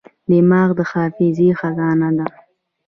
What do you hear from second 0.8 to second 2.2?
حافظې خزانه